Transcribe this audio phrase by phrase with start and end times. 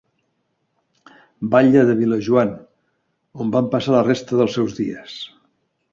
[1.51, 2.55] Batlle de Vilajoan,
[3.45, 5.21] on van passar la resta dels seus dies.